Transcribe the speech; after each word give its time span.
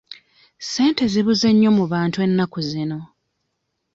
Ssente 0.63 1.03
zibuze 1.13 1.49
nnyo 1.53 1.71
mu 1.77 1.85
bantu 1.93 2.17
ennaku 2.25 2.59
zino. 2.69 2.99